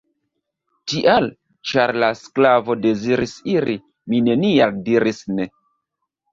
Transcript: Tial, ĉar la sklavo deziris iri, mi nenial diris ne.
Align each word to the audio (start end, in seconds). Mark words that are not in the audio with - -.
Tial, 0.93 1.27
ĉar 1.73 1.93
la 2.05 2.09
sklavo 2.23 2.77
deziris 2.87 3.37
iri, 3.55 3.79
mi 4.15 4.25
nenial 4.33 4.77
diris 4.91 5.25
ne. 5.39 5.51